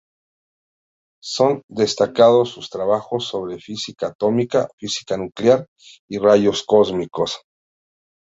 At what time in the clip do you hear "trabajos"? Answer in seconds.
2.71-3.27